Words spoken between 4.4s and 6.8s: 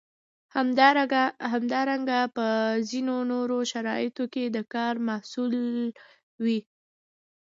د کار محصول وي.